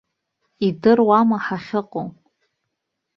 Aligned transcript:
Идыруама 0.67 1.37
хахьыҟоу? 1.45 2.07